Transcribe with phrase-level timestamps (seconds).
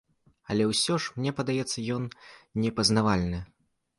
[0.53, 2.03] Але ўсё ж, мне падаецца, ён
[2.63, 3.43] непазнавальны.